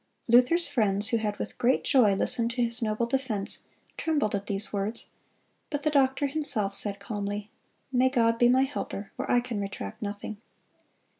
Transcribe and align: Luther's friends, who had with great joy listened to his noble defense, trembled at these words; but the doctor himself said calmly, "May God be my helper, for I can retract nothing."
Luther's 0.27 0.67
friends, 0.67 1.09
who 1.09 1.17
had 1.17 1.37
with 1.37 1.59
great 1.59 1.83
joy 1.83 2.15
listened 2.15 2.49
to 2.49 2.63
his 2.63 2.81
noble 2.81 3.05
defense, 3.05 3.67
trembled 3.97 4.33
at 4.33 4.47
these 4.47 4.73
words; 4.73 5.05
but 5.69 5.83
the 5.83 5.91
doctor 5.91 6.25
himself 6.25 6.73
said 6.73 6.99
calmly, 6.99 7.51
"May 7.91 8.09
God 8.09 8.39
be 8.39 8.49
my 8.49 8.63
helper, 8.63 9.11
for 9.15 9.29
I 9.29 9.39
can 9.41 9.61
retract 9.61 10.01
nothing." 10.01 10.41